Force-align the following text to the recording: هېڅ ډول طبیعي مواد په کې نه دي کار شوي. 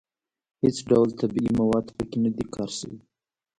هېڅ 0.63 0.77
ډول 0.89 1.09
طبیعي 1.19 1.51
مواد 1.59 1.87
په 1.97 2.03
کې 2.09 2.17
نه 2.25 2.31
دي 2.35 2.45
کار 2.55 2.69
شوي. 2.79 2.99